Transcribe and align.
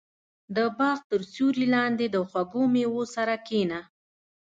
•د 0.55 0.57
باغ 0.77 0.97
تر 1.09 1.21
سیوري 1.31 1.65
لاندې 1.75 2.05
د 2.09 2.17
خوږو 2.29 2.61
مېوو 2.73 3.03
سره 3.15 3.33
کښېنه. 3.47 3.79